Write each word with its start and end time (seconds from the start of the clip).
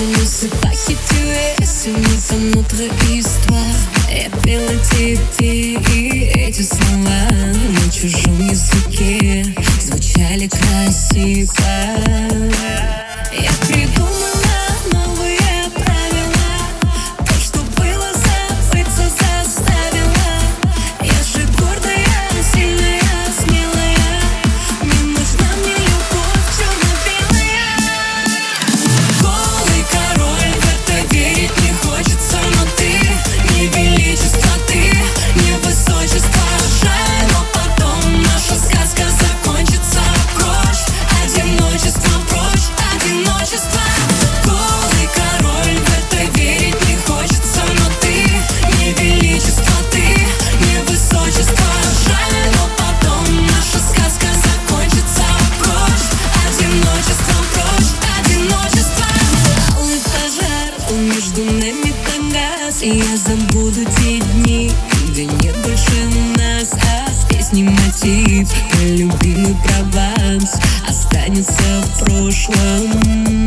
es, 0.00 0.26
ce 0.26 0.46
n'est 0.46 0.50
pas 0.60 2.56
notre 2.56 2.82
histoire. 3.12 4.00
Я 4.10 4.28
пела 4.42 4.72
тебе 4.90 5.74
и 5.94 6.32
эти 6.34 6.62
слова 6.62 7.30
на 7.30 7.92
чужом 7.92 8.48
языке 8.48 9.44
Звучали 9.80 10.48
красиво 10.48 11.54
в 71.82 71.98
прошлом 71.98 73.40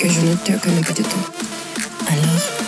que 0.00 0.08
je 0.08 0.20
ne 0.20 0.34
te 0.34 0.52
connais 0.52 0.80
pas 0.80 0.94
du 0.94 1.02
tout. 1.02 1.30
Alors, 2.08 2.59